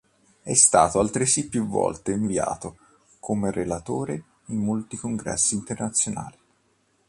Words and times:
È 0.41 0.53
stato 0.55 0.97
altresì 0.99 1.47
più 1.47 1.67
volte 1.67 2.11
invitato, 2.13 2.75
come 3.19 3.51
relatore, 3.51 4.23
in 4.47 4.57
molti 4.57 4.97
congressi 4.97 5.53
internazionali. 5.53 6.39